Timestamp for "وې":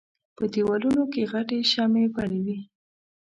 2.45-2.59